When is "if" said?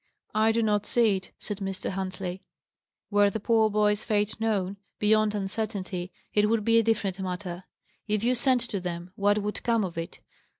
8.07-8.23